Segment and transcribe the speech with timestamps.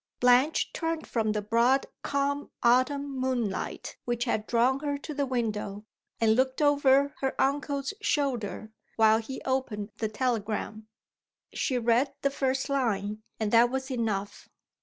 [0.19, 5.85] Blanche turned from the broad, calm autumn moonlight which had drawn her to the window,
[6.19, 10.87] and looked over her uncle's shoulder while he opened the telegram.
[11.53, 14.49] She read the first line and that was enough.